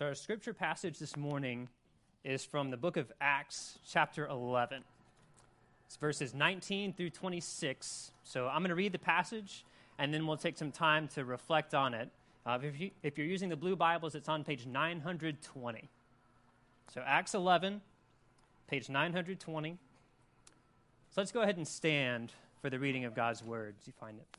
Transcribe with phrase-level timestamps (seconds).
[0.00, 1.68] So, our scripture passage this morning
[2.24, 4.82] is from the book of Acts, chapter 11.
[5.84, 8.10] It's verses 19 through 26.
[8.24, 9.66] So, I'm going to read the passage,
[9.98, 12.08] and then we'll take some time to reflect on it.
[12.46, 15.90] Uh, if, you, if you're using the blue Bibles, it's on page 920.
[16.94, 17.82] So, Acts 11,
[18.68, 19.76] page 920.
[21.10, 23.86] So, let's go ahead and stand for the reading of God's words.
[23.86, 24.38] you find it.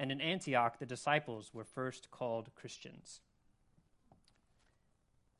[0.00, 3.20] and in Antioch, the disciples were first called Christians.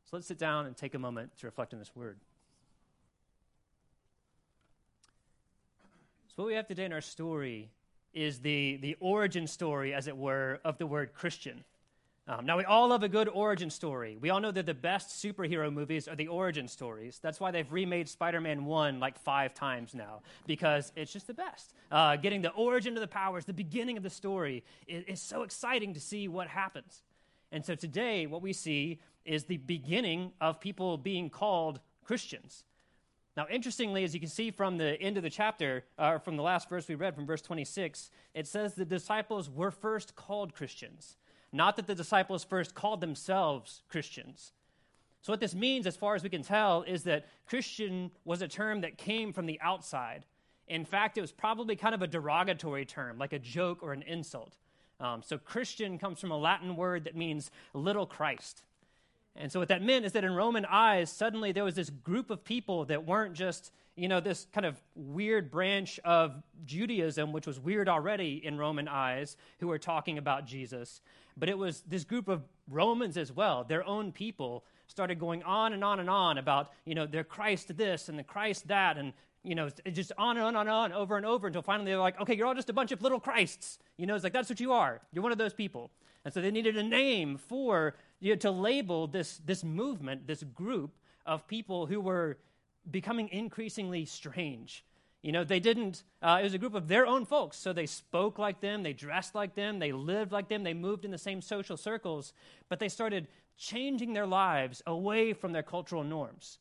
[0.04, 2.18] So let's sit down and take a moment to reflect on this word.
[6.28, 7.70] So, what we have today in our story
[8.12, 11.64] is the, the origin story, as it were, of the word Christian.
[12.30, 14.16] Um, now, we all love a good origin story.
[14.20, 17.18] We all know that the best superhero movies are the origin stories.
[17.20, 21.34] That's why they've remade Spider Man 1 like five times now, because it's just the
[21.34, 21.74] best.
[21.90, 25.92] Uh, getting the origin of the powers, the beginning of the story, is, so exciting
[25.94, 27.02] to see what happens.
[27.50, 32.62] And so today, what we see is the beginning of people being called Christians.
[33.36, 36.44] Now, interestingly, as you can see from the end of the chapter, uh, from the
[36.44, 41.16] last verse we read, from verse 26, it says the disciples were first called Christians.
[41.52, 44.52] Not that the disciples first called themselves Christians.
[45.22, 48.48] So, what this means, as far as we can tell, is that Christian was a
[48.48, 50.24] term that came from the outside.
[50.66, 54.02] In fact, it was probably kind of a derogatory term, like a joke or an
[54.02, 54.56] insult.
[54.98, 58.62] Um, so, Christian comes from a Latin word that means little Christ.
[59.36, 62.30] And so, what that meant is that in Roman eyes, suddenly there was this group
[62.30, 67.46] of people that weren't just, you know, this kind of weird branch of Judaism, which
[67.46, 71.02] was weird already in Roman eyes, who were talking about Jesus
[71.40, 75.72] but it was this group of Romans as well, their own people, started going on
[75.72, 79.12] and on and on about, you know, their Christ this and the Christ that, and,
[79.44, 82.20] you know, just on and on and on, over and over until finally they're like,
[82.20, 83.78] okay, you're all just a bunch of little Christs.
[83.96, 85.00] You know, it's like, that's what you are.
[85.12, 85.90] You're one of those people.
[86.24, 90.42] And so they needed a name for, you know, to label this, this movement, this
[90.42, 90.90] group
[91.24, 92.38] of people who were
[92.90, 94.84] becoming increasingly strange
[95.22, 97.58] you know, they didn't, uh, it was a group of their own folks.
[97.58, 101.04] So they spoke like them, they dressed like them, they lived like them, they moved
[101.04, 102.32] in the same social circles,
[102.68, 103.28] but they started
[103.58, 106.58] changing their lives away from their cultural norms.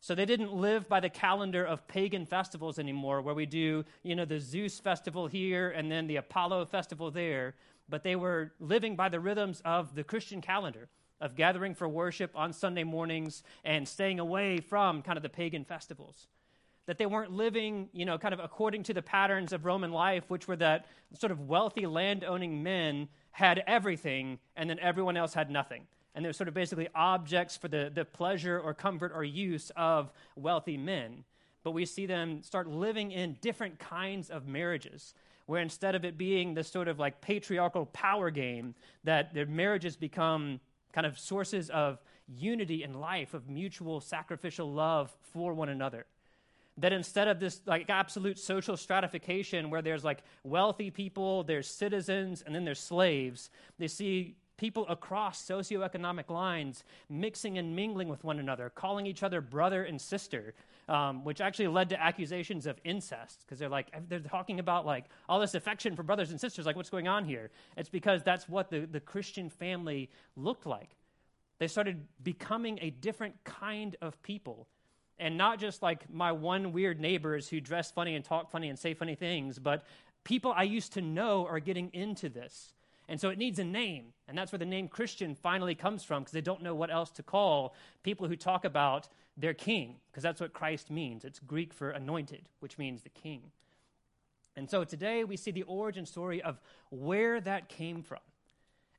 [0.00, 4.16] So they didn't live by the calendar of pagan festivals anymore, where we do, you
[4.16, 7.54] know, the Zeus festival here and then the Apollo festival there,
[7.88, 10.88] but they were living by the rhythms of the Christian calendar
[11.20, 15.64] of gathering for worship on Sunday mornings and staying away from kind of the pagan
[15.64, 16.26] festivals
[16.86, 20.24] that they weren't living, you know, kind of according to the patterns of Roman life,
[20.28, 20.86] which were that
[21.18, 25.86] sort of wealthy land owning men had everything and then everyone else had nothing.
[26.14, 30.10] And they're sort of basically objects for the, the pleasure or comfort or use of
[30.36, 31.24] wealthy men.
[31.62, 35.14] But we see them start living in different kinds of marriages,
[35.46, 39.96] where instead of it being this sort of like patriarchal power game, that their marriages
[39.96, 40.60] become
[40.92, 46.04] kind of sources of unity in life, of mutual sacrificial love for one another
[46.78, 52.42] that instead of this like absolute social stratification where there's like wealthy people, there's citizens,
[52.44, 58.38] and then there's slaves, they see people across socioeconomic lines mixing and mingling with one
[58.38, 60.54] another, calling each other brother and sister,
[60.88, 65.06] um, which actually led to accusations of incest because they're like they're talking about like
[65.28, 66.64] all this affection for brothers and sisters.
[66.64, 67.50] Like what's going on here?
[67.76, 70.96] It's because that's what the, the Christian family looked like.
[71.58, 74.68] They started becoming a different kind of people
[75.22, 78.78] and not just like my one weird neighbors who dress funny and talk funny and
[78.78, 79.84] say funny things, but
[80.24, 82.74] people I used to know are getting into this.
[83.08, 84.06] And so it needs a name.
[84.26, 87.10] And that's where the name Christian finally comes from because they don't know what else
[87.12, 91.24] to call people who talk about their king, because that's what Christ means.
[91.24, 93.42] It's Greek for anointed, which means the king.
[94.56, 96.60] And so today we see the origin story of
[96.90, 98.18] where that came from.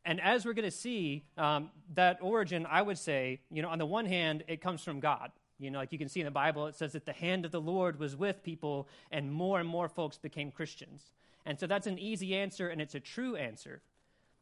[0.05, 3.77] And as we're going to see, um, that origin, I would say, you know, on
[3.77, 5.31] the one hand, it comes from God.
[5.59, 7.51] You know, like you can see in the Bible, it says that the hand of
[7.51, 11.13] the Lord was with people, and more and more folks became Christians.
[11.45, 13.81] And so that's an easy answer, and it's a true answer.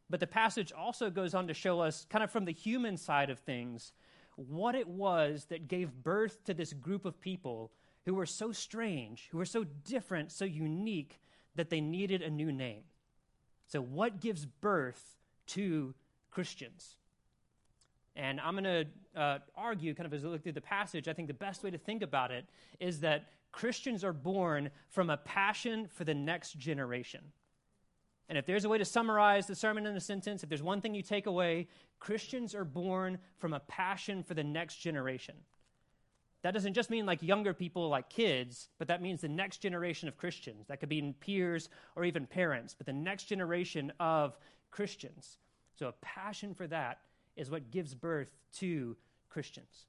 [0.09, 3.29] But the passage also goes on to show us, kind of from the human side
[3.29, 3.93] of things,
[4.35, 7.71] what it was that gave birth to this group of people
[8.05, 11.19] who were so strange, who were so different, so unique,
[11.55, 12.83] that they needed a new name.
[13.67, 15.17] So, what gives birth
[15.47, 15.93] to
[16.29, 16.95] Christians?
[18.15, 21.13] And I'm going to uh, argue, kind of as I look through the passage, I
[21.13, 22.45] think the best way to think about it
[22.79, 27.21] is that Christians are born from a passion for the next generation.
[28.29, 30.79] And if there's a way to summarize the sermon in a sentence, if there's one
[30.79, 31.67] thing you take away,
[31.99, 35.35] Christians are born from a passion for the next generation.
[36.41, 40.07] That doesn't just mean like younger people, like kids, but that means the next generation
[40.07, 40.67] of Christians.
[40.67, 44.37] That could be peers or even parents, but the next generation of
[44.71, 45.37] Christians.
[45.77, 46.99] So a passion for that
[47.35, 48.95] is what gives birth to
[49.29, 49.85] Christians.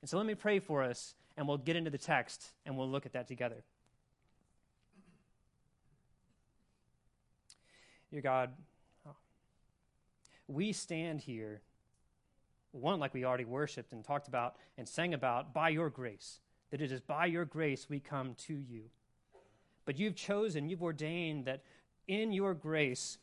[0.00, 2.88] And so let me pray for us, and we'll get into the text and we'll
[2.88, 3.64] look at that together.
[8.10, 8.50] Dear God,
[10.48, 11.60] we stand here
[12.72, 16.40] one, like we already worshiped and talked about and sang about, by your grace.
[16.70, 18.84] That it is by your grace we come to you.
[19.84, 21.62] But you've chosen, you've ordained that
[22.06, 23.18] in your grace,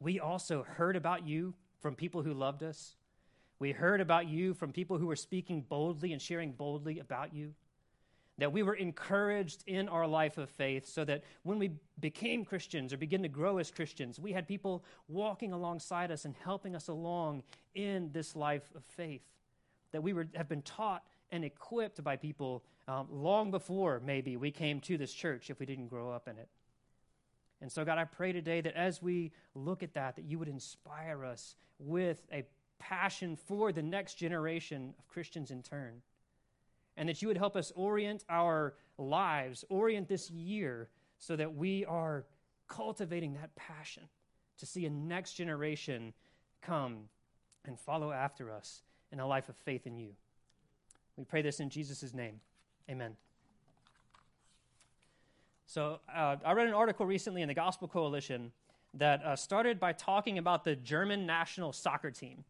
[0.00, 2.96] we also heard about you from people who loved us.
[3.58, 7.52] We heard about you from people who were speaking boldly and sharing boldly about you
[8.38, 12.90] that we were encouraged in our life of faith so that when we became Christians
[12.94, 16.88] or begin to grow as Christians, we had people walking alongside us and helping us
[16.88, 17.42] along
[17.74, 19.22] in this life of faith.
[19.92, 24.50] That we were, have been taught and equipped by people um, long before maybe we
[24.50, 26.48] came to this church if we didn't grow up in it.
[27.64, 30.48] And so, God, I pray today that as we look at that, that you would
[30.48, 32.44] inspire us with a
[32.78, 36.02] passion for the next generation of Christians in turn
[36.98, 41.86] and that you would help us orient our lives, orient this year, so that we
[41.86, 42.26] are
[42.68, 44.02] cultivating that passion
[44.58, 46.12] to see a next generation
[46.60, 46.98] come
[47.64, 50.10] and follow after us in a life of faith in you.
[51.16, 52.40] We pray this in Jesus' name.
[52.90, 53.16] Amen.
[55.66, 58.52] So, uh, I read an article recently in the Gospel Coalition
[58.94, 62.44] that uh, started by talking about the German national soccer team.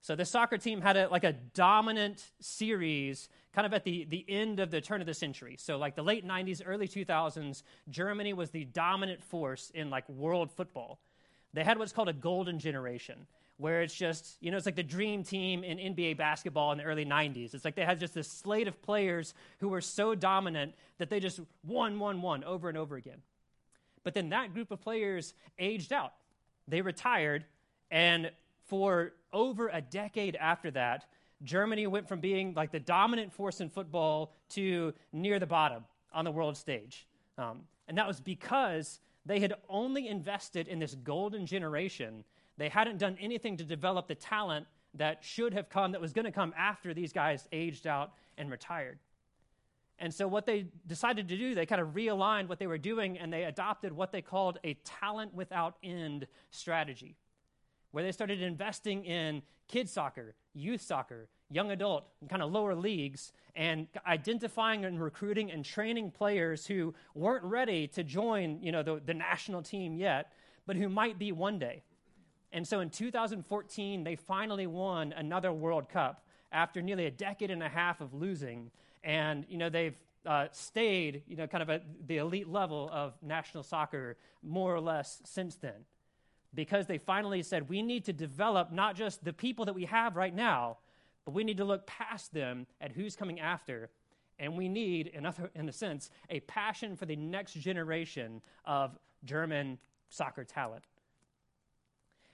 [0.00, 4.24] So the soccer team had a, like a dominant series kind of at the, the
[4.28, 5.56] end of the turn of the century.
[5.58, 10.52] So like the late 90s, early 2000s, Germany was the dominant force in like world
[10.52, 11.00] football.
[11.52, 13.26] They had what's called a golden generation,
[13.58, 16.84] where it's just, you know, it's like the dream team in NBA basketball in the
[16.84, 17.54] early 90s.
[17.54, 21.20] It's like they had just this slate of players who were so dominant that they
[21.20, 23.20] just won, won, won over and over again.
[24.04, 26.12] But then that group of players aged out.
[26.68, 27.44] They retired,
[27.90, 28.30] and
[28.66, 31.06] for over a decade after that,
[31.42, 36.24] Germany went from being like the dominant force in football to near the bottom on
[36.24, 37.06] the world stage.
[37.36, 42.24] Um, and that was because they had only invested in this golden generation.
[42.58, 46.24] They hadn't done anything to develop the talent that should have come, that was going
[46.26, 48.98] to come after these guys aged out and retired.
[50.00, 53.18] And so, what they decided to do, they kind of realigned what they were doing
[53.18, 57.16] and they adopted what they called a talent without end strategy
[57.90, 63.32] where they started investing in kids soccer, youth soccer, young adult, kind of lower leagues,
[63.56, 69.00] and identifying and recruiting and training players who weren't ready to join, you know, the,
[69.04, 70.32] the national team yet,
[70.66, 71.82] but who might be one day.
[72.52, 77.62] And so in 2014, they finally won another World Cup after nearly a decade and
[77.62, 78.70] a half of losing.
[79.04, 83.14] And, you know, they've uh, stayed, you know, kind of at the elite level of
[83.22, 85.84] national soccer more or less since then
[86.54, 90.16] because they finally said we need to develop not just the people that we have
[90.16, 90.78] right now,
[91.24, 93.90] but we need to look past them at who's coming after.
[94.38, 98.98] And we need, in, other, in a sense, a passion for the next generation of
[99.24, 99.78] German
[100.08, 100.84] soccer talent.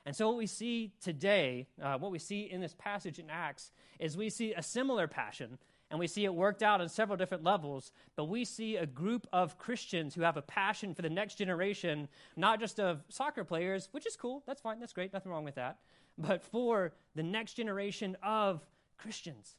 [0.07, 3.73] And so, what we see today, uh, what we see in this passage in Acts,
[3.99, 5.59] is we see a similar passion
[5.91, 7.93] and we see it worked out on several different levels.
[8.17, 12.09] But we see a group of Christians who have a passion for the next generation,
[12.37, 15.55] not just of soccer players, which is cool, that's fine, that's great, nothing wrong with
[15.55, 15.79] that,
[16.19, 18.67] but for the next generation of
[18.99, 19.57] Christians,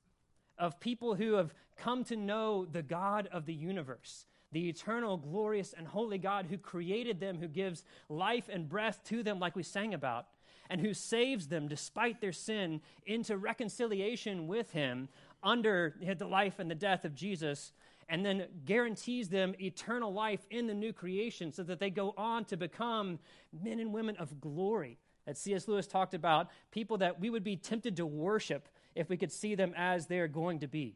[0.57, 4.25] of people who have come to know the God of the universe.
[4.51, 9.21] The eternal, glorious, and holy God who created them, who gives life and breath to
[9.21, 10.27] them, like we sang about,
[10.69, 15.09] and who saves them despite their sin into reconciliation with Him
[15.43, 17.71] under the life and the death of Jesus,
[18.09, 22.45] and then guarantees them eternal life in the new creation so that they go on
[22.45, 23.19] to become
[23.63, 25.67] men and women of glory, That C.S.
[25.67, 29.55] Lewis talked about people that we would be tempted to worship if we could see
[29.55, 30.95] them as they're going to be.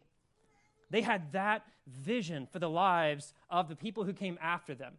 [0.91, 4.93] They had that vision for the lives of the people who came after them,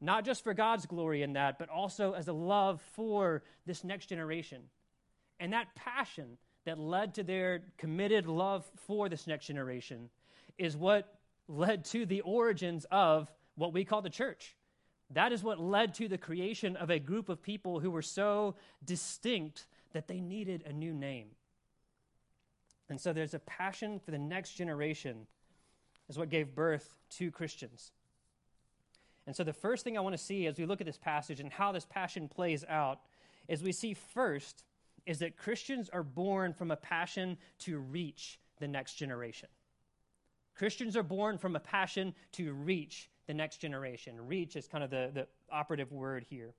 [0.00, 4.06] not just for God's glory in that, but also as a love for this next
[4.06, 4.62] generation.
[5.38, 10.08] And that passion that led to their committed love for this next generation
[10.58, 14.56] is what led to the origins of what we call the church.
[15.10, 18.54] That is what led to the creation of a group of people who were so
[18.84, 21.28] distinct that they needed a new name.
[22.88, 25.26] And so there's a passion for the next generation,
[26.08, 27.92] is what gave birth to Christians.
[29.30, 31.38] And so the first thing I want to see as we look at this passage
[31.38, 32.98] and how this passion plays out
[33.46, 34.64] is we see first
[35.06, 39.48] is that Christians are born from a passion to reach the next generation.
[40.56, 44.16] Christians are born from a passion to reach the next generation.
[44.26, 46.52] Reach is kind of the, the operative word here.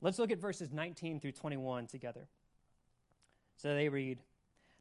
[0.00, 2.28] Let's look at verses 19 through 21 together.
[3.56, 4.20] So they read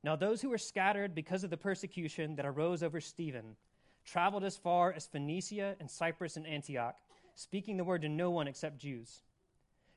[0.04, 3.56] Now those who were scattered because of the persecution that arose over Stephen
[4.08, 6.96] traveled as far as Phoenicia and Cyprus and Antioch,
[7.36, 9.22] speaking the word to no one except Jews.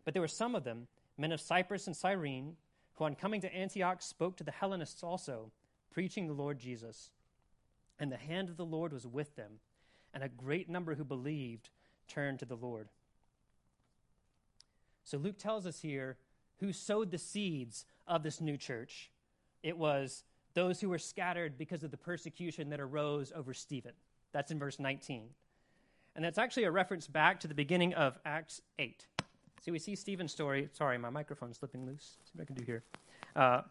[0.05, 2.57] But there were some of them, men of Cyprus and Cyrene,
[2.95, 5.53] who on coming to Antioch spoke to the Hellenists also,
[5.91, 7.11] preaching the Lord Jesus.
[7.99, 9.61] And the hand of the Lord was with them
[10.13, 11.71] and a great number who believed
[12.09, 12.89] turned to the Lord.
[15.05, 16.17] So Luke tells us here
[16.59, 19.11] who sowed the seeds of this new church.
[19.63, 20.25] It was
[20.61, 23.93] those who were scattered because of the persecution that arose over Stephen.
[24.33, 25.23] That's in verse 19.
[26.15, 29.07] And that's actually a reference back to the beginning of Acts 8.
[29.63, 30.69] See, we see Stephen's story.
[30.75, 32.19] Sorry, my microphone's slipping loose.
[32.25, 32.83] see what I can do here.
[33.35, 33.63] Uh,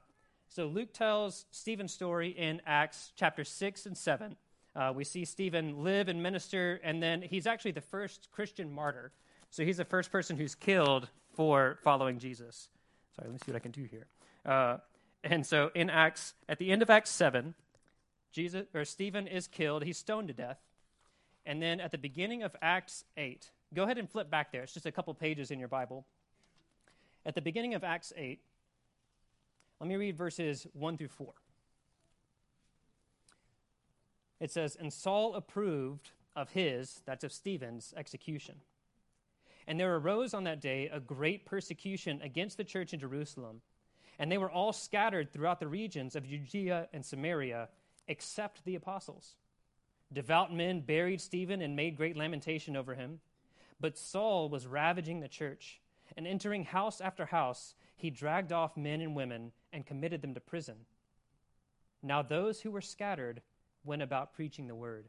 [0.48, 4.36] so Luke tells Stephen's story in Acts chapter 6 and 7.
[4.76, 9.12] Uh, we see Stephen live and minister, and then he's actually the first Christian martyr.
[9.52, 12.70] So he's the first person who's killed for following Jesus.
[13.16, 14.08] Sorry, let me see what I can do here.
[14.44, 14.78] Uh,
[15.24, 17.54] and so in Acts, at the end of Acts 7,
[18.32, 19.84] Jesus or Stephen is killed.
[19.84, 20.60] He's stoned to death.
[21.46, 24.62] And then at the beginning of Acts 8, go ahead and flip back there.
[24.64, 26.06] It's just a couple pages in your Bible.
[27.26, 28.40] At the beginning of Acts 8,
[29.80, 31.34] let me read verses 1 through 4
[34.40, 38.56] it says, And Saul approved of his, that's of Stephen's, execution.
[39.68, 43.62] And there arose on that day a great persecution against the church in Jerusalem,
[44.20, 47.70] and they were all scattered throughout the regions of Judea and Samaria,
[48.08, 49.36] except the apostles.
[50.12, 53.22] Devout men buried Stephen and made great lamentation over him.
[53.80, 55.80] But Saul was ravaging the church,
[56.18, 60.42] and entering house after house, he dragged off men and women and committed them to
[60.42, 60.76] prison.
[62.04, 63.42] Now those who were scattered
[63.86, 65.08] went about preaching the word.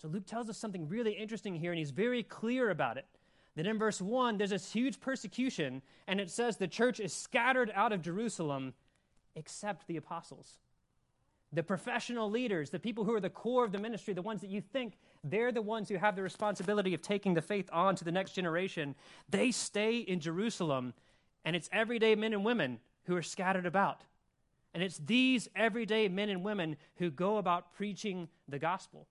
[0.00, 3.06] So Luke tells us something really interesting here, and he's very clear about it.
[3.58, 7.72] That in verse 1, there's this huge persecution, and it says the church is scattered
[7.74, 8.72] out of Jerusalem
[9.34, 10.58] except the apostles.
[11.52, 14.50] The professional leaders, the people who are the core of the ministry, the ones that
[14.50, 18.04] you think they're the ones who have the responsibility of taking the faith on to
[18.04, 18.94] the next generation,
[19.28, 20.94] they stay in Jerusalem,
[21.44, 24.02] and it's everyday men and women who are scattered about.
[24.72, 29.08] And it's these everyday men and women who go about preaching the gospel.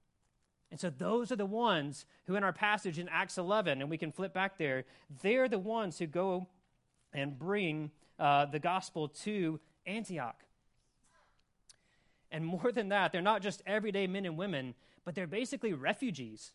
[0.70, 3.98] And so those are the ones who, in our passage in Acts 11, and we
[3.98, 4.86] can flip back there,
[5.22, 6.48] they're the ones who go
[7.14, 10.44] and bring uh, the gospel to Antioch.
[12.32, 16.52] And more than that, they're not just everyday men and women, but they're basically refugees.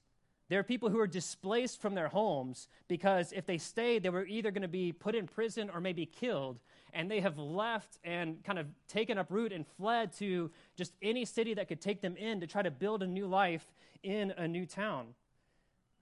[0.52, 4.26] There are people who are displaced from their homes because if they stayed, they were
[4.26, 6.60] either going to be put in prison or maybe killed.
[6.92, 11.24] And they have left and kind of taken up root and fled to just any
[11.24, 13.64] city that could take them in to try to build a new life
[14.02, 15.14] in a new town.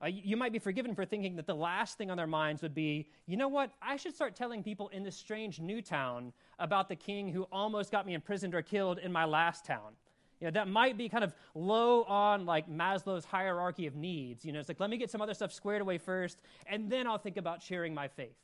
[0.02, 2.74] Uh, you might be forgiven for thinking that the last thing on their minds would
[2.74, 6.88] be, you know what, I should start telling people in this strange new town about
[6.88, 9.92] the king who almost got me imprisoned or killed in my last town.
[10.40, 14.44] You know, that might be kind of low on like Maslow's hierarchy of needs.
[14.44, 17.06] You know, it's like, let me get some other stuff squared away first, and then
[17.06, 18.36] I'll think about sharing my faith.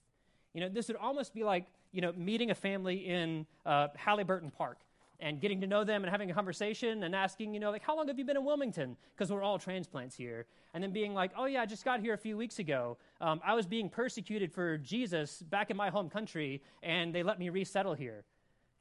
[0.52, 4.52] You know, this would almost be like, you know, meeting a family in uh, Halyburton
[4.52, 4.78] Park
[5.20, 7.96] and getting to know them and having a conversation and asking, you know, like, how
[7.96, 8.96] long have you been in Wilmington?
[9.14, 10.46] Because we're all transplants here.
[10.74, 12.98] And then being like, oh, yeah, I just got here a few weeks ago.
[13.20, 17.38] Um, I was being persecuted for Jesus back in my home country, and they let
[17.38, 18.24] me resettle here.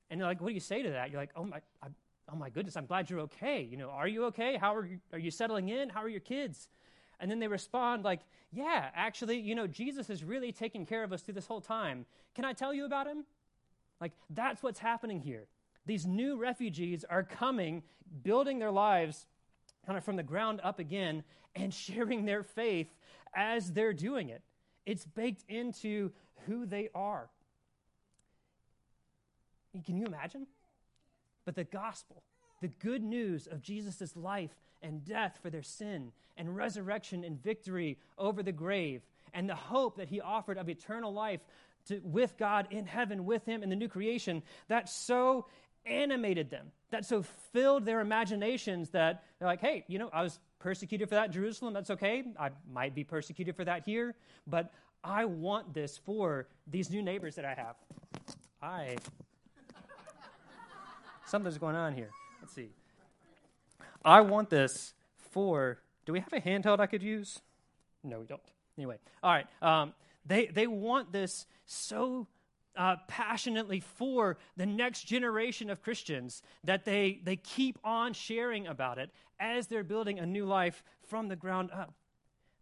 [0.09, 1.09] And they're like, what do you say to that?
[1.09, 1.87] You're like, oh, my, I,
[2.31, 3.61] oh my goodness, I'm glad you're okay.
[3.61, 4.57] You know, are you okay?
[4.57, 5.89] How are you, are you settling in?
[5.89, 6.69] How are your kids?
[7.19, 11.13] And then they respond like, yeah, actually, you know, Jesus is really taking care of
[11.13, 12.05] us through this whole time.
[12.33, 13.25] Can I tell you about him?
[14.01, 15.47] Like, that's what's happening here.
[15.85, 17.83] These new refugees are coming,
[18.23, 19.27] building their lives
[19.85, 21.23] kind of from the ground up again,
[21.55, 22.87] and sharing their faith
[23.33, 24.41] as they're doing it.
[24.85, 26.11] it's baked into
[26.45, 27.27] who they are.
[29.85, 30.47] Can you imagine?
[31.45, 32.23] But the gospel,
[32.61, 37.97] the good news of Jesus' life and death for their sin, and resurrection and victory
[38.17, 39.01] over the grave,
[39.33, 41.41] and the hope that he offered of eternal life
[41.87, 45.45] to, with God in heaven, with him in the new creation, that so
[45.85, 47.23] animated them, that so
[47.53, 51.73] filled their imaginations that they're like, hey, you know, I was persecuted for that Jerusalem.
[51.73, 52.23] That's okay.
[52.39, 54.15] I might be persecuted for that here,
[54.47, 54.73] but
[55.03, 57.75] I want this for these new neighbors that I have.
[58.61, 58.97] I.
[61.25, 62.11] Something's going on here.
[62.41, 62.69] Let's see.
[64.03, 64.93] I want this
[65.31, 65.79] for.
[66.05, 67.39] Do we have a handheld I could use?
[68.03, 68.41] No, we don't.
[68.77, 69.47] Anyway, all right.
[69.61, 69.93] Um,
[70.25, 72.27] they they want this so
[72.77, 78.97] uh, passionately for the next generation of Christians that they, they keep on sharing about
[78.97, 81.93] it as they're building a new life from the ground up.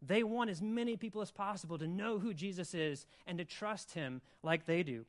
[0.06, 3.94] They want as many people as possible to know who Jesus is and to trust
[3.94, 5.06] him like they do.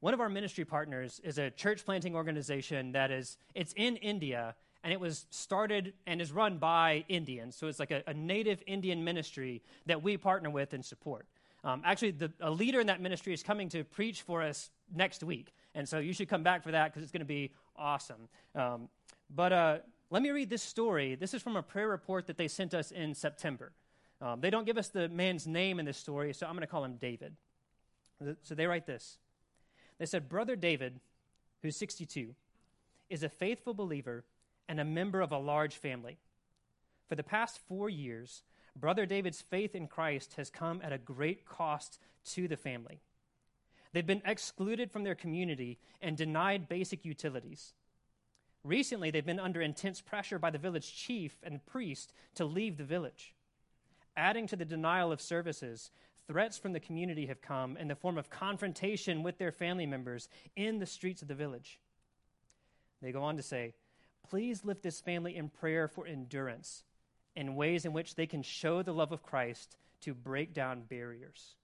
[0.00, 4.54] One of our ministry partners is a church planting organization that is it's in India
[4.84, 7.56] and it was started and is run by Indians.
[7.56, 11.26] So it's like a, a native Indian ministry that we partner with and support.
[11.64, 15.24] Um, actually, the, a leader in that ministry is coming to preach for us next
[15.24, 15.52] week.
[15.74, 18.28] And so you should come back for that because it's going to be awesome.
[18.54, 18.88] Um,
[19.34, 19.78] but uh,
[20.10, 21.16] let me read this story.
[21.16, 23.72] This is from a prayer report that they sent us in September.
[24.22, 26.68] Um, they don't give us the man's name in this story, so I'm going to
[26.68, 27.34] call him David.
[28.42, 29.18] So they write this
[29.98, 31.00] They said, Brother David,
[31.62, 32.34] who's 62,
[33.10, 34.24] is a faithful believer
[34.68, 36.18] and a member of a large family.
[37.08, 38.42] For the past four years,
[38.76, 43.00] Brother David's faith in Christ has come at a great cost to the family.
[43.92, 47.72] They've been excluded from their community and denied basic utilities.
[48.62, 52.84] Recently, they've been under intense pressure by the village chief and priest to leave the
[52.84, 53.34] village.
[54.16, 55.90] Adding to the denial of services,
[56.28, 60.28] threats from the community have come in the form of confrontation with their family members
[60.54, 61.80] in the streets of the village.
[63.02, 63.74] They go on to say,
[64.28, 66.84] Please lift this family in prayer for endurance
[67.34, 71.54] and ways in which they can show the love of Christ to break down barriers.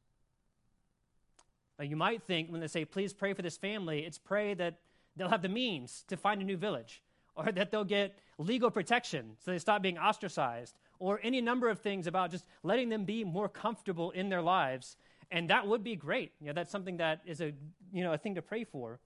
[1.78, 4.78] Now, you might think when they say, please pray for this family, it's pray that
[5.16, 7.02] they'll have the means to find a new village,
[7.34, 11.80] or that they'll get legal protection so they stop being ostracized, or any number of
[11.80, 14.96] things about just letting them be more comfortable in their lives.
[15.30, 16.32] And that would be great.
[16.40, 17.52] You know, that's something that is a,
[17.92, 19.00] you know, a thing to pray for.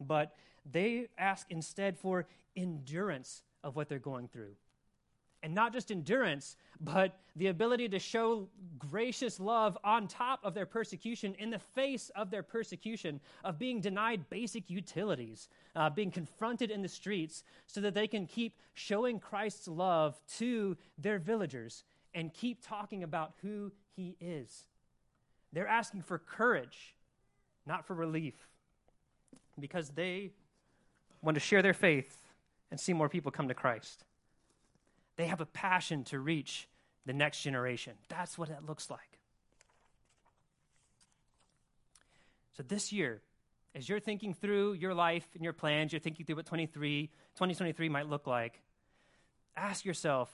[0.00, 0.36] But
[0.70, 4.54] they ask instead for endurance of what they're going through
[5.46, 8.48] and not just endurance, but the ability to show
[8.80, 13.80] gracious love on top of their persecution, in the face of their persecution, of being
[13.80, 19.20] denied basic utilities, uh, being confronted in the streets, so that they can keep showing
[19.20, 24.64] Christ's love to their villagers and keep talking about who he is.
[25.52, 26.96] They're asking for courage,
[27.66, 28.34] not for relief,
[29.60, 30.32] because they
[31.22, 32.18] want to share their faith
[32.72, 34.02] and see more people come to Christ.
[35.16, 36.68] They have a passion to reach
[37.06, 37.94] the next generation.
[38.08, 39.18] That's what that looks like.
[42.56, 43.20] So this year,
[43.74, 47.88] as you're thinking through your life and your plans, you're thinking through what 23, 2023
[47.88, 48.60] might look like,
[49.56, 50.30] ask yourself,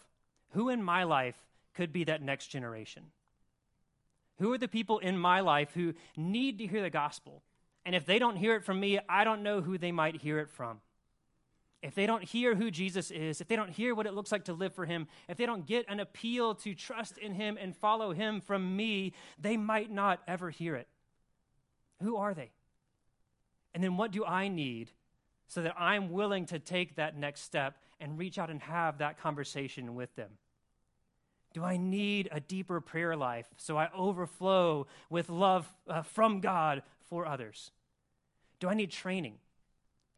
[0.51, 1.37] who in my life
[1.75, 3.05] could be that next generation?
[4.39, 7.43] Who are the people in my life who need to hear the gospel?
[7.85, 10.39] And if they don't hear it from me, I don't know who they might hear
[10.39, 10.81] it from
[11.83, 14.45] if they don't hear who Jesus is, if they don't hear what it looks like
[14.45, 17.77] to live for him, if they don't get an appeal to trust in him and
[17.77, 20.87] follow him from me, they might not ever hear it.
[22.03, 22.51] Who are they?
[23.75, 24.91] And then what do I need
[25.49, 29.21] so that I'm willing to take that next step and reach out and have that
[29.21, 30.31] conversation with them?
[31.53, 36.83] Do I need a deeper prayer life so I overflow with love uh, from God
[37.09, 37.73] for others?
[38.61, 39.35] Do I need training?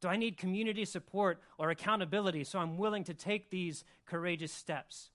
[0.01, 5.11] Do I need community support or accountability so I'm willing to take these courageous steps?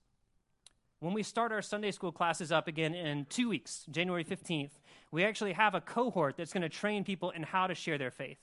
[1.00, 4.72] When we start our Sunday school classes up again in two weeks, January 15th,
[5.12, 8.12] we actually have a cohort that's going to train people in how to share their
[8.12, 8.38] faith.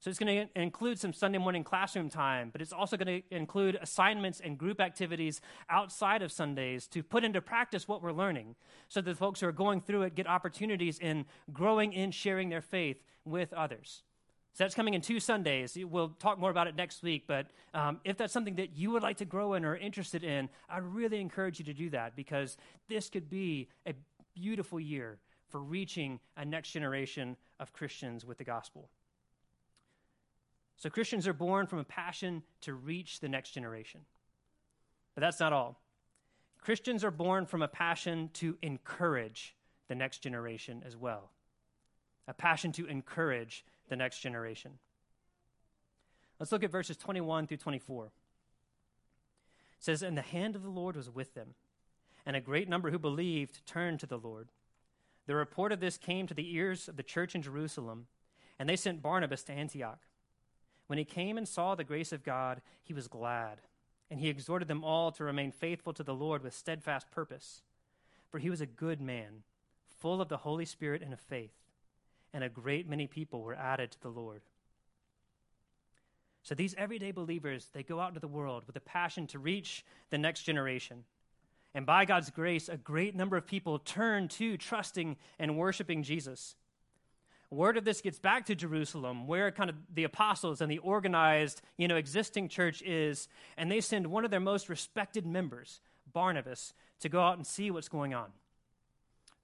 [0.00, 3.34] So it's going to include some Sunday morning classroom time, but it's also going to
[3.34, 8.54] include assignments and group activities outside of Sundays to put into practice what we're learning
[8.88, 12.60] so that folks who are going through it get opportunities in growing in sharing their
[12.60, 14.02] faith with others.
[14.54, 15.76] So that's coming in two Sundays.
[15.76, 17.24] We'll talk more about it next week.
[17.26, 20.48] But um, if that's something that you would like to grow in or interested in,
[20.70, 22.56] I really encourage you to do that because
[22.88, 23.94] this could be a
[24.32, 28.88] beautiful year for reaching a next generation of Christians with the gospel.
[30.76, 34.02] So Christians are born from a passion to reach the next generation.
[35.16, 35.80] But that's not all.
[36.60, 39.56] Christians are born from a passion to encourage
[39.88, 41.30] the next generation as well.
[42.28, 44.72] A passion to encourage the next generation.
[46.38, 48.06] Let's look at verses 21 through 24.
[48.06, 48.10] It
[49.78, 51.54] says, And the hand of the Lord was with them,
[52.26, 54.48] and a great number who believed turned to the Lord.
[55.26, 58.06] The report of this came to the ears of the church in Jerusalem,
[58.58, 60.00] and they sent Barnabas to Antioch.
[60.86, 63.60] When he came and saw the grace of God, he was glad,
[64.10, 67.62] and he exhorted them all to remain faithful to the Lord with steadfast purpose.
[68.28, 69.44] For he was a good man,
[69.88, 71.54] full of the Holy Spirit and of faith,
[72.34, 74.42] and a great many people were added to the Lord.
[76.42, 79.82] So these everyday believers, they go out into the world with a passion to reach
[80.10, 81.04] the next generation.
[81.74, 86.56] And by God's grace, a great number of people turn to trusting and worshiping Jesus.
[87.50, 91.62] Word of this gets back to Jerusalem, where kind of the apostles and the organized,
[91.76, 95.80] you know, existing church is, and they send one of their most respected members,
[96.12, 98.32] Barnabas, to go out and see what's going on.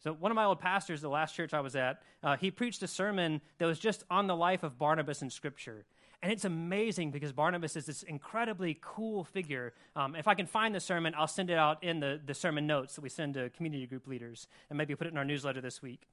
[0.02, 2.82] So, one of my old pastors, the last church I was at, uh, he preached
[2.82, 5.84] a sermon that was just on the life of Barnabas in Scripture.
[6.22, 9.72] And it's amazing because Barnabas is this incredibly cool figure.
[9.96, 12.66] Um, if I can find the sermon, I'll send it out in the, the sermon
[12.66, 15.60] notes that we send to community group leaders and maybe put it in our newsletter
[15.60, 16.08] this week.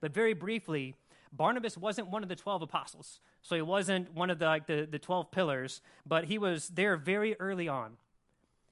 [0.00, 0.96] But very briefly,
[1.32, 3.20] Barnabas wasn't one of the 12 apostles.
[3.42, 6.96] So he wasn't one of the, like, the, the 12 pillars, but he was there
[6.96, 7.96] very early on.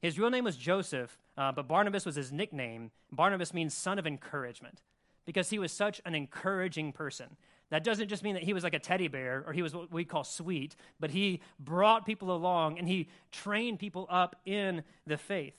[0.01, 2.90] His real name was Joseph, uh, but Barnabas was his nickname.
[3.11, 4.83] Barnabas means son of encouragement
[5.24, 7.29] because he was such an encouraging person.
[7.70, 9.90] That doesn't just mean that he was like a teddy bear or he was what
[9.90, 15.16] we call sweet, but he brought people along and he trained people up in the
[15.16, 15.55] faith.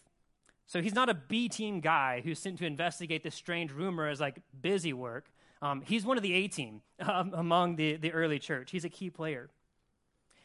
[0.68, 4.20] So he's not a B team guy who's sent to investigate this strange rumor as
[4.22, 5.32] like busy work.
[5.64, 8.70] Um, he's one of the A team um, among the, the early church.
[8.70, 9.50] He's a key player.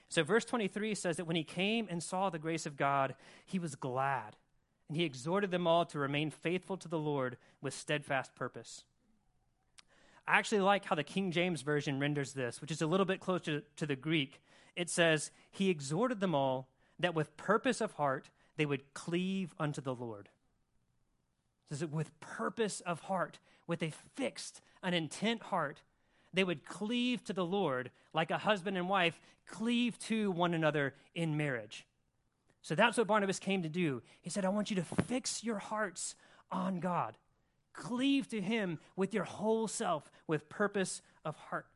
[0.08, 3.58] So verse 23 says that when he came and saw the grace of God, he
[3.58, 4.36] was glad.
[4.88, 8.84] And he exhorted them all to remain faithful to the Lord with steadfast purpose.
[10.28, 13.20] I actually like how the King James Version renders this, which is a little bit
[13.20, 14.40] closer to the Greek.
[14.74, 16.68] It says, He exhorted them all
[16.98, 20.28] that with purpose of heart they would cleave unto the Lord.
[21.70, 25.82] It says, with purpose of heart, with a fixed, an intent heart,
[26.32, 30.94] they would cleave to the Lord like a husband and wife cleave to one another
[31.14, 31.86] in marriage.
[32.66, 34.02] So that's what Barnabas came to do.
[34.22, 36.16] He said, I want you to fix your hearts
[36.50, 37.16] on God.
[37.72, 41.66] Cleave to him with your whole self, with purpose of heart.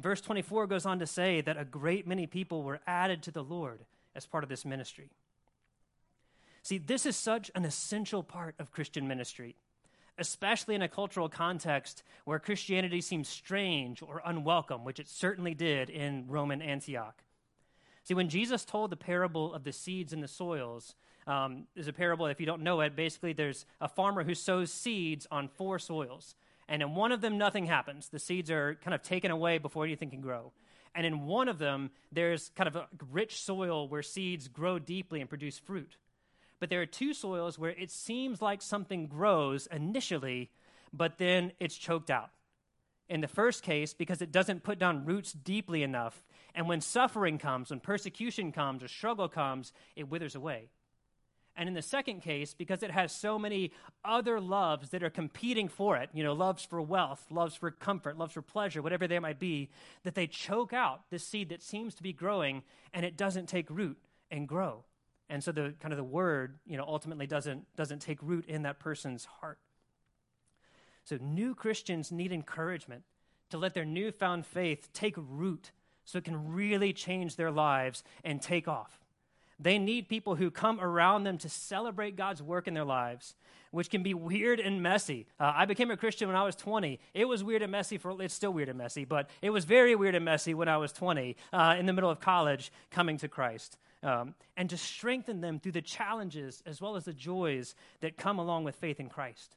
[0.00, 3.44] Verse 24 goes on to say that a great many people were added to the
[3.44, 3.84] Lord
[4.16, 5.10] as part of this ministry.
[6.64, 9.54] See, this is such an essential part of Christian ministry,
[10.18, 15.88] especially in a cultural context where Christianity seems strange or unwelcome, which it certainly did
[15.88, 17.22] in Roman Antioch.
[18.04, 20.94] See, when Jesus told the parable of the seeds and the soils,
[21.26, 24.72] um, there's a parable, if you don't know it, basically there's a farmer who sows
[24.72, 26.34] seeds on four soils.
[26.68, 28.08] And in one of them, nothing happens.
[28.08, 30.52] The seeds are kind of taken away before anything can grow.
[30.94, 35.20] And in one of them, there's kind of a rich soil where seeds grow deeply
[35.20, 35.96] and produce fruit.
[36.60, 40.50] But there are two soils where it seems like something grows initially,
[40.92, 42.30] but then it's choked out.
[43.08, 46.22] In the first case, because it doesn't put down roots deeply enough,
[46.54, 50.68] and when suffering comes, when persecution comes, or struggle comes, it withers away.
[51.54, 53.72] And in the second case, because it has so many
[54.04, 58.16] other loves that are competing for it, you know, loves for wealth, loves for comfort,
[58.16, 59.68] loves for pleasure, whatever they might be,
[60.02, 62.62] that they choke out this seed that seems to be growing
[62.94, 63.98] and it doesn't take root
[64.30, 64.84] and grow.
[65.28, 68.62] And so the kind of the word, you know, ultimately doesn't doesn't take root in
[68.62, 69.58] that person's heart.
[71.04, 73.04] So new Christians need encouragement
[73.50, 75.72] to let their newfound faith take root
[76.04, 78.98] so it can really change their lives and take off.
[79.58, 83.34] They need people who come around them to celebrate God's work in their lives,
[83.70, 85.26] which can be weird and messy.
[85.38, 86.98] Uh, I became a Christian when I was 20.
[87.14, 89.94] It was weird and messy for, it's still weird and messy, but it was very
[89.94, 93.28] weird and messy when I was 20 uh, in the middle of college coming to
[93.28, 93.78] Christ.
[94.02, 98.40] Um, and to strengthen them through the challenges as well as the joys that come
[98.40, 99.54] along with faith in Christ.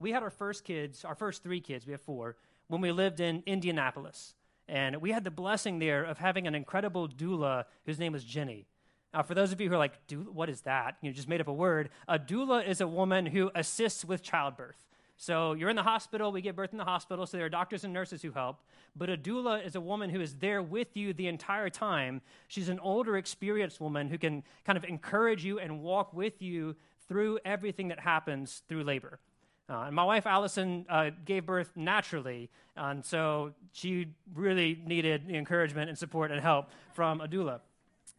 [0.00, 2.36] We had our first kids, our first three kids, we have four,
[2.68, 4.34] when we lived in Indianapolis.
[4.68, 8.66] And we had the blessing there of having an incredible doula whose name was Jenny.
[9.12, 9.94] Now, for those of you who are like,
[10.32, 10.96] what is that?
[11.00, 11.90] You just made up a word.
[12.08, 14.84] A doula is a woman who assists with childbirth.
[15.16, 17.84] So you're in the hospital, we give birth in the hospital, so there are doctors
[17.84, 18.58] and nurses who help.
[18.96, 22.20] But a doula is a woman who is there with you the entire time.
[22.48, 26.74] She's an older, experienced woman who can kind of encourage you and walk with you
[27.06, 29.20] through everything that happens through labor.
[29.68, 35.36] Uh, and my wife Allison uh, gave birth naturally, and so she really needed the
[35.36, 37.60] encouragement and support and help from a doula.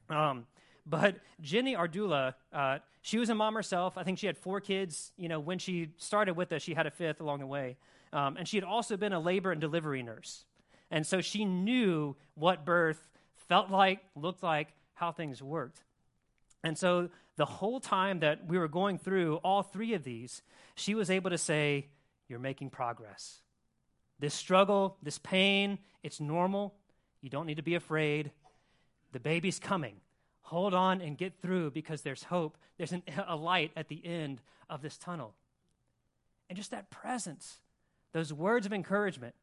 [0.10, 0.48] Um,
[0.86, 3.98] But Jenny our doula, uh, she was a mom herself.
[3.98, 5.12] I think she had four kids.
[5.18, 7.78] You know, when she started with us, she had a fifth along the way.
[8.14, 10.46] Um, and she had also been a labor and delivery nurse.
[10.92, 15.84] And so she knew what birth felt like, looked like, how things worked.
[16.64, 20.42] And so the whole time that we were going through all three of these,
[20.76, 21.88] she was able to say,
[22.28, 23.42] You're making progress.
[24.20, 26.74] This struggle, this pain, it's normal.
[27.22, 28.32] You don't need to be afraid.
[29.12, 29.96] The baby's coming.
[30.44, 32.58] Hold on and get through because there's hope.
[32.78, 35.34] There's an, a light at the end of this tunnel.
[36.50, 37.60] And just that presence,
[38.14, 39.34] those words of encouragement,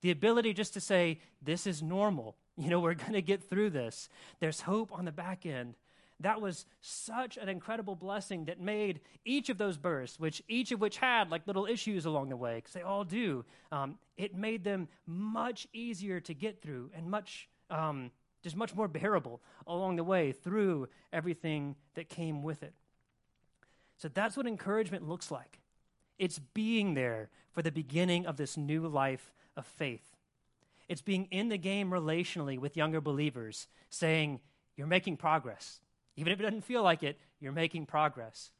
[0.00, 2.36] the ability just to say, This is normal.
[2.56, 4.08] You know, we're going to get through this.
[4.40, 5.74] There's hope on the back end.
[6.22, 10.80] That was such an incredible blessing that made each of those births, which each of
[10.80, 14.62] which had like little issues along the way, because they all do, um, it made
[14.64, 18.10] them much easier to get through and much, um,
[18.42, 22.72] just much more bearable along the way through everything that came with it.
[23.98, 25.60] So that's what encouragement looks like.
[26.18, 30.16] It's being there for the beginning of this new life of faith.
[30.88, 34.40] It's being in the game relationally with younger believers, saying,
[34.76, 35.81] You're making progress.
[36.16, 38.50] Even if it doesn't feel like it, you're making progress.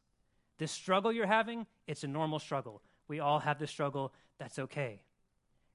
[0.58, 2.82] This struggle you're having, it's a normal struggle.
[3.08, 4.12] We all have this struggle.
[4.38, 5.02] That's okay.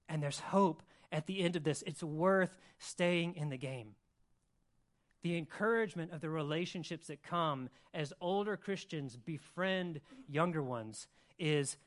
[0.10, 1.84] And there's hope at the end of this.
[1.86, 3.96] It's worth staying in the game.
[5.24, 11.78] The encouragement of the relationships that come as older Christians befriend younger ones is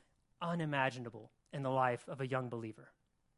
[0.41, 2.89] unimaginable in the life of a young believer.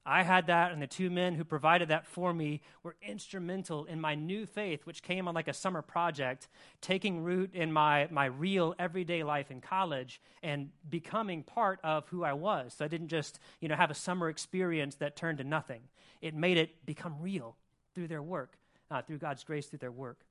[0.06, 4.02] I had that, and the two men who provided that for me were instrumental in
[4.02, 6.50] my new faith, which came on like a summer project,
[6.82, 12.24] taking root in my, my real everyday life in college and becoming part of who
[12.24, 12.74] I was.
[12.78, 15.82] So I didn't just, you know, have a summer experience that turned to nothing.
[16.22, 17.56] It made it become real
[17.96, 18.58] through their work,
[18.92, 20.26] uh, through God's grace, through their work.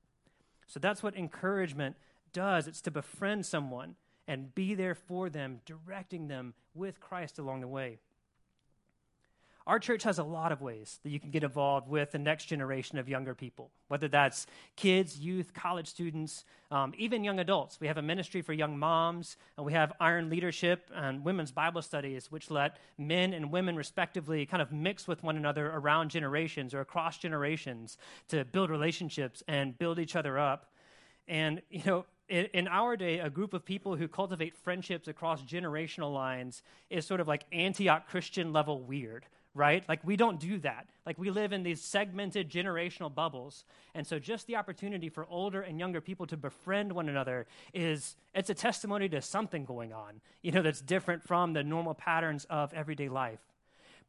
[0.67, 1.95] So that's what encouragement
[2.31, 2.67] does.
[2.67, 3.95] It's to befriend someone
[4.27, 7.99] and be there for them, directing them with Christ along the way.
[9.65, 12.45] Our church has a lot of ways that you can get involved with the next
[12.45, 14.45] generation of younger people, whether that's
[14.75, 17.79] kids, youth, college students, um, even young adults.
[17.79, 21.81] We have a ministry for young moms, and we have Iron Leadership and women's Bible
[21.81, 26.73] studies, which let men and women, respectively, kind of mix with one another around generations
[26.73, 27.97] or across generations
[28.27, 30.73] to build relationships and build each other up.
[31.27, 35.41] And, you know, in, in, our day, a group of people who cultivate friendships across
[35.43, 39.83] generational lines is sort of like Antioch Christian level weird, right?
[39.87, 40.87] Like, we don't do that.
[41.05, 43.65] Like, we live in these segmented generational bubbles.
[43.93, 48.15] And so, just the opportunity for older and younger people to befriend one another is,
[48.33, 52.45] it's a testimony to something going on, you know, that's different from the normal patterns
[52.49, 53.41] of everyday life.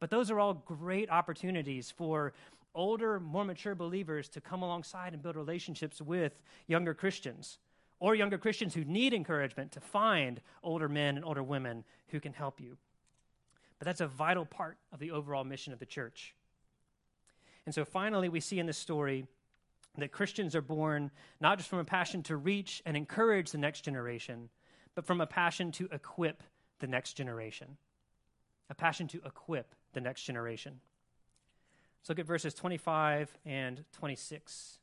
[0.01, 2.33] But those are all great opportunities for
[2.75, 6.33] older, more mature believers to come alongside and build relationships with
[6.67, 7.59] younger Christians
[8.01, 12.33] or younger Christians who need encouragement to find older men and older women who can
[12.33, 12.77] help you.
[13.85, 16.35] But that's a vital part of the overall mission of the church.
[17.67, 19.27] And so finally, we see in this story
[19.99, 23.83] that Christians are born not just from a passion to reach and encourage the next
[23.83, 24.49] generation,
[24.95, 26.43] but from a passion to equip
[26.79, 27.77] the next generation.
[28.71, 30.81] A passion to equip the next generation.
[32.01, 34.79] Let's look at verses 25 and 26.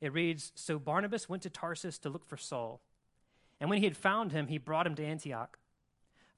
[0.00, 2.80] It reads So Barnabas went to Tarsus to look for Saul.
[3.60, 5.58] And when he had found him, he brought him to Antioch.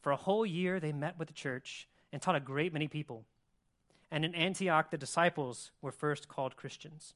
[0.05, 3.25] For a whole year, they met with the church and taught a great many people.
[4.11, 7.15] And in Antioch, the disciples were first called Christians.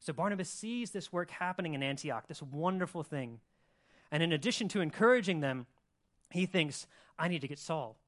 [0.00, 3.40] So Barnabas sees this work happening in Antioch, this wonderful thing.
[4.10, 5.66] And in addition to encouraging them,
[6.30, 6.86] he thinks,
[7.18, 7.98] I need to get Saul.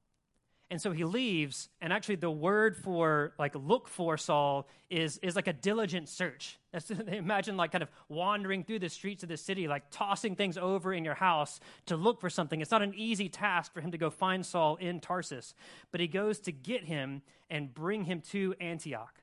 [0.71, 5.35] And so he leaves, and actually the word for like look for Saul is, is
[5.35, 6.57] like a diligent search.
[7.07, 10.93] Imagine like kind of wandering through the streets of the city, like tossing things over
[10.93, 12.61] in your house to look for something.
[12.61, 15.55] It's not an easy task for him to go find Saul in Tarsus,
[15.91, 19.21] but he goes to get him and bring him to Antioch.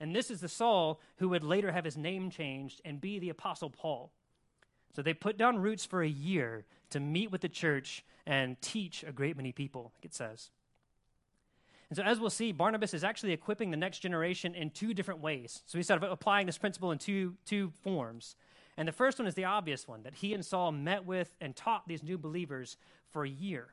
[0.00, 3.30] And this is the Saul who would later have his name changed and be the
[3.30, 4.12] Apostle Paul.
[4.94, 9.04] So they put down roots for a year to meet with the church and teach
[9.04, 10.50] a great many people, like it says.
[11.88, 15.20] And so, as we'll see, Barnabas is actually equipping the next generation in two different
[15.20, 15.62] ways.
[15.66, 18.34] So, he's sort of applying this principle in two, two forms.
[18.76, 21.54] And the first one is the obvious one that he and Saul met with and
[21.54, 22.76] taught these new believers
[23.10, 23.68] for a year.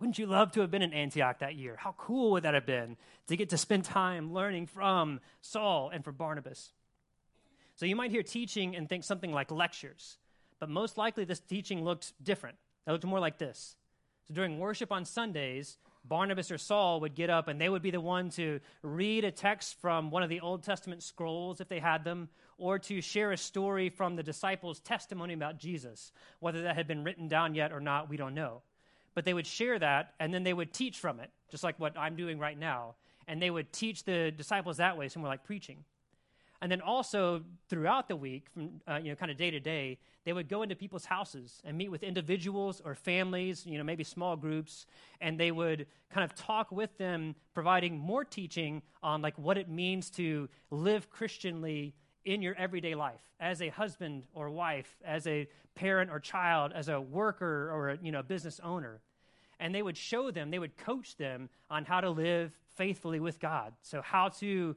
[0.00, 1.76] Wouldn't you love to have been in Antioch that year?
[1.78, 2.96] How cool would that have been
[3.28, 6.72] to get to spend time learning from Saul and from Barnabas?
[7.76, 10.18] So you might hear teaching and think something like lectures,
[10.58, 12.56] but most likely this teaching looked different.
[12.84, 13.76] It looked more like this.
[14.26, 17.90] So during worship on Sundays, Barnabas or Saul would get up and they would be
[17.90, 21.78] the one to read a text from one of the Old Testament scrolls if they
[21.78, 26.12] had them, or to share a story from the disciples' testimony about Jesus.
[26.40, 28.62] Whether that had been written down yet or not, we don't know.
[29.14, 31.96] But they would share that and then they would teach from it, just like what
[31.98, 32.94] I'm doing right now.
[33.28, 35.84] And they would teach the disciples that way, somewhere like preaching.
[36.62, 39.98] And then also throughout the week, from uh, you know, kind of day to day,
[40.24, 44.04] they would go into people's houses and meet with individuals or families, you know, maybe
[44.04, 44.86] small groups,
[45.20, 49.68] and they would kind of talk with them, providing more teaching on like what it
[49.68, 51.94] means to live Christianly
[52.24, 56.88] in your everyday life as a husband or wife, as a parent or child, as
[56.88, 59.00] a worker or a you know, business owner.
[59.58, 63.40] And they would show them, they would coach them on how to live faithfully with
[63.40, 63.72] God.
[63.82, 64.76] So, how to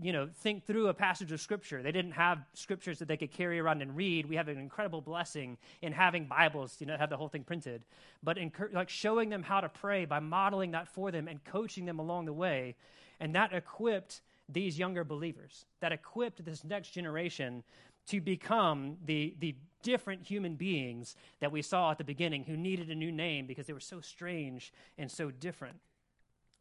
[0.00, 1.82] you know, think through a passage of scripture.
[1.82, 4.26] They didn't have scriptures that they could carry around and read.
[4.26, 7.82] We have an incredible blessing in having Bibles, you know, have the whole thing printed.
[8.22, 8.38] But
[8.72, 12.26] like showing them how to pray by modeling that for them and coaching them along
[12.26, 12.76] the way.
[13.18, 17.62] And that equipped these younger believers, that equipped this next generation
[18.08, 22.90] to become the, the different human beings that we saw at the beginning who needed
[22.90, 25.76] a new name because they were so strange and so different.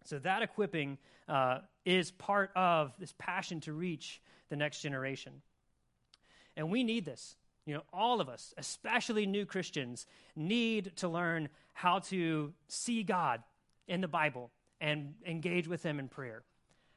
[0.04, 5.42] So that equipping uh, is part of this passion to reach the next generation.
[6.56, 7.36] And we need this.
[7.66, 13.44] You know, all of us, especially new Christians, need to learn how to see God
[13.88, 16.44] in the Bible and engage with Him in prayer.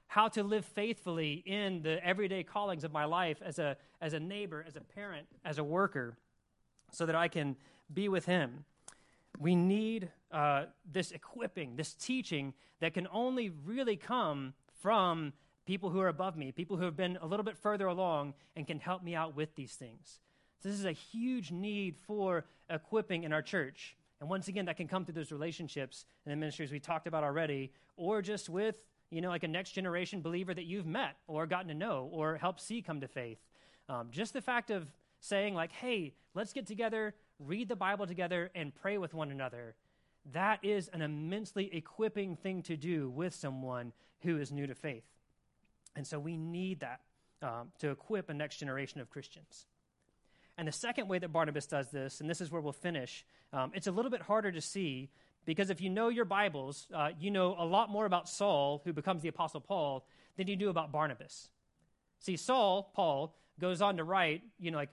[0.06, 4.20] How to live faithfully in the everyday callings of my life as a, as a
[4.20, 6.16] neighbor, as a parent, as a worker,
[6.90, 7.56] so that I can
[7.92, 8.64] be with Him
[9.38, 15.32] we need uh, this equipping, this teaching that can only really come from
[15.66, 18.66] people who are above me, people who have been a little bit further along and
[18.66, 20.18] can help me out with these things.
[20.62, 23.96] So this is a huge need for equipping in our church.
[24.20, 27.24] And once again, that can come through those relationships and the ministries we talked about
[27.24, 28.76] already, or just with,
[29.10, 32.36] you know, like a next generation believer that you've met or gotten to know or
[32.36, 33.38] helped see come to faith.
[33.88, 34.86] Um, just the fact of
[35.20, 37.14] saying, like, hey, let's get together,
[37.46, 39.74] read the Bible together, and pray with one another,
[40.32, 45.04] that is an immensely equipping thing to do with someone who is new to faith.
[45.96, 47.00] And so we need that
[47.42, 49.66] um, to equip a next generation of Christians.
[50.56, 53.72] And the second way that Barnabas does this, and this is where we'll finish, um,
[53.74, 55.10] it's a little bit harder to see
[55.44, 58.92] because if you know your Bibles, uh, you know a lot more about Saul, who
[58.92, 61.48] becomes the Apostle Paul, than you do about Barnabas.
[62.20, 64.90] See, Saul, Paul, goes on to write, you know, like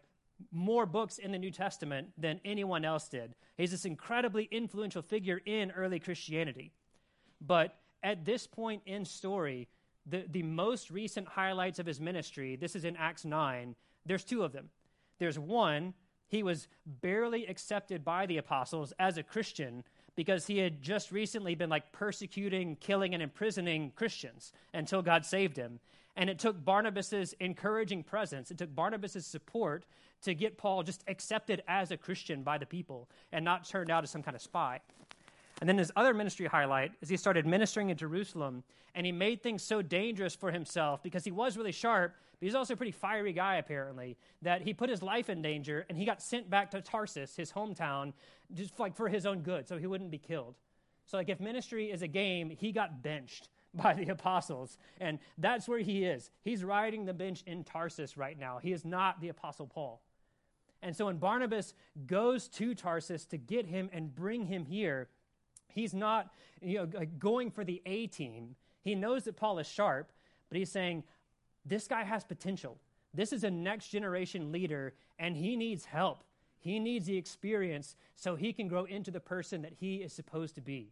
[0.51, 3.35] more books in the New Testament than anyone else did.
[3.57, 6.71] He's this incredibly influential figure in early Christianity.
[7.41, 9.67] But at this point in story,
[10.05, 13.75] the, the most recent highlights of his ministry, this is in Acts 9,
[14.05, 14.69] there's two of them.
[15.19, 15.93] There's one,
[16.27, 19.83] he was barely accepted by the apostles as a Christian
[20.15, 25.57] because he had just recently been like persecuting, killing, and imprisoning Christians until God saved
[25.57, 25.79] him.
[26.19, 29.85] And it took Barnabas's encouraging presence, it took Barnabas's support
[30.23, 34.03] to get Paul just accepted as a Christian by the people and not turned out
[34.03, 34.81] as some kind of spy.
[35.61, 38.63] And then his other ministry highlight is he started ministering in Jerusalem,
[38.95, 42.55] and he made things so dangerous for himself because he was really sharp, but he's
[42.55, 46.03] also a pretty fiery guy, apparently, that he put his life in danger and he
[46.03, 48.11] got sent back to Tarsus, his hometown,
[48.53, 50.55] just like for his own good, so he wouldn't be killed.
[51.05, 53.47] So, like, if ministry is a game, he got benched
[53.81, 54.77] by the apostles.
[54.99, 56.31] And that's where he is.
[56.43, 58.59] He's riding the bench in Tarsus right now.
[58.61, 60.01] He is not the apostle Paul.
[60.81, 61.73] And so when Barnabas
[62.07, 65.09] goes to Tarsus to get him and bring him here,
[65.67, 68.55] he's not you know, going for the A team.
[68.81, 70.11] He knows that Paul is sharp,
[70.47, 71.03] but he's saying,
[71.65, 72.77] this guy has potential.
[73.13, 76.23] This is a next generation leader, and he needs help.
[76.59, 80.55] He needs the experience so he can grow into the person that he is supposed
[80.55, 80.91] to be.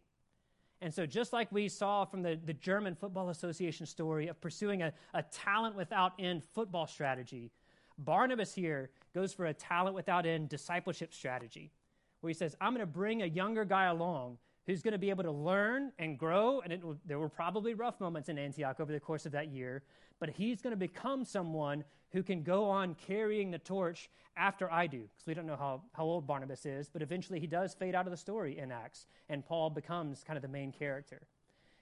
[0.80, 4.82] And so, just like we saw from the, the German Football Association story of pursuing
[4.82, 7.50] a, a talent without end football strategy,
[7.98, 11.72] Barnabas here goes for a talent without end discipleship strategy,
[12.20, 15.10] where he says, I'm going to bring a younger guy along who's going to be
[15.10, 16.60] able to learn and grow.
[16.60, 19.82] And there were probably rough moments in Antioch over the course of that year,
[20.20, 24.86] but he's going to become someone who can go on carrying the torch after I
[24.86, 24.98] do.
[24.98, 28.06] Because we don't know how, how old Barnabas is, but eventually he does fade out
[28.06, 31.26] of the story in Acts, and Paul becomes kind of the main character.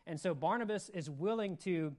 [0.07, 1.95] And so Barnabas is willing to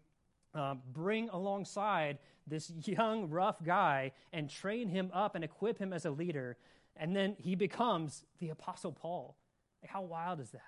[0.56, 2.18] uh, bring alongside
[2.48, 6.58] this young, rough guy and train him up and equip him as a leader.
[6.96, 9.36] And then he becomes the Apostle Paul.
[9.82, 10.62] Like, how wild is that?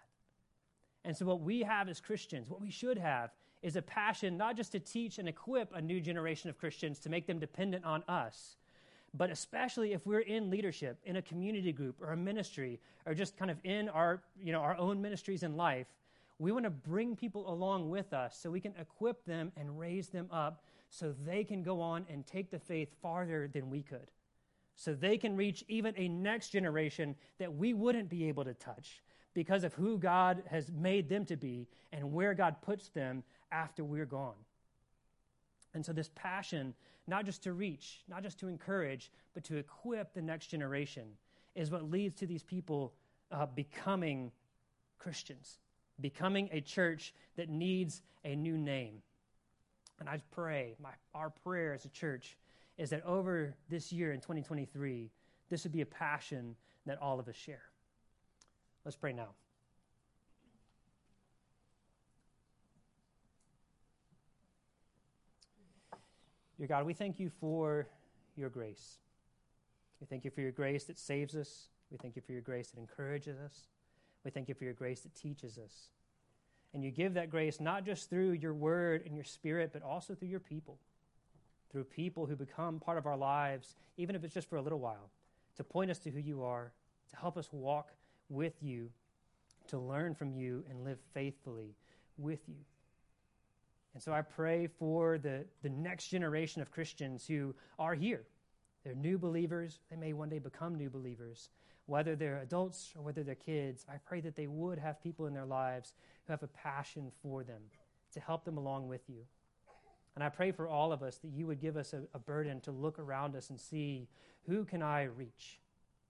[1.05, 3.32] And so, what we have as Christians, what we should have,
[3.62, 7.10] is a passion not just to teach and equip a new generation of Christians to
[7.10, 8.55] make them dependent on us,
[9.14, 13.38] but especially if we're in leadership, in a community group or a ministry, or just
[13.38, 15.88] kind of in our, you know, our own ministries in life,
[16.39, 20.07] We want to bring people along with us so we can equip them and raise
[20.07, 24.10] them up so they can go on and take the faith farther than we could.
[24.76, 29.03] So they can reach even a next generation that we wouldn't be able to touch
[29.34, 33.84] because of who God has made them to be and where God puts them after
[33.84, 34.36] we're gone.
[35.74, 36.74] And so, this passion,
[37.08, 41.04] not just to reach, not just to encourage, but to equip the next generation,
[41.56, 42.93] is what leads to these people
[43.32, 44.32] uh, becoming
[44.97, 45.60] Christians,
[46.02, 49.02] becoming a church that needs a new name.
[50.00, 52.38] And I pray, my, our prayer as a church
[52.78, 55.12] is that over this year in 2023,
[55.50, 57.64] this would be a passion that all of us share.
[58.86, 59.30] Let's pray now.
[66.60, 67.88] Dear God, we thank you for
[68.36, 68.97] your grace.
[70.01, 71.70] We thank you for your grace that saves us.
[71.89, 73.70] We thank you for your grace that encourages us.
[74.26, 75.88] We thank you for your grace that teaches us.
[76.74, 80.14] And you give that grace not just through your word and your spirit, but also
[80.14, 80.78] through your people,
[81.72, 84.80] through people who become part of our lives, even if it's just for a little
[84.80, 85.12] while,
[85.55, 86.74] to point us to who you are,
[87.10, 87.93] to help us walk
[88.28, 88.89] with you,
[89.70, 91.74] to learn from you, and live faithfully
[92.18, 92.55] with you.
[94.00, 98.24] And so I pray for the, the next generation of Christians who are here.
[98.86, 99.80] They're new believers.
[99.89, 101.50] They may one day become new believers.
[101.86, 105.34] Whether they're adults or whether they're kids, I pray that they would have people in
[105.34, 105.91] their lives
[106.26, 107.60] who have a passion for them
[108.14, 109.26] to help them along with you.
[110.16, 112.62] And I pray for all of us that you would give us a, a burden
[112.62, 114.08] to look around us and see
[114.47, 115.60] who can I reach?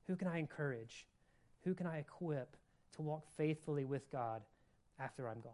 [0.06, 1.08] Who can I encourage?
[1.64, 2.56] Who can I equip
[2.98, 4.44] to walk faithfully with God
[5.00, 5.54] after I'm gone?